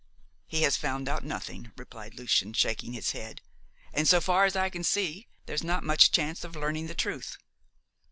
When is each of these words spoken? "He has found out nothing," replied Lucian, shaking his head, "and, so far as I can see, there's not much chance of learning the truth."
"He 0.47 0.63
has 0.63 0.77
found 0.77 1.07
out 1.07 1.23
nothing," 1.23 1.73
replied 1.77 2.15
Lucian, 2.15 2.53
shaking 2.53 2.93
his 2.93 3.11
head, 3.11 3.39
"and, 3.93 4.07
so 4.07 4.19
far 4.19 4.45
as 4.45 4.55
I 4.55 4.71
can 4.71 4.83
see, 4.83 5.27
there's 5.45 5.63
not 5.63 5.83
much 5.83 6.09
chance 6.09 6.43
of 6.43 6.55
learning 6.55 6.87
the 6.87 6.95
truth." 6.95 7.37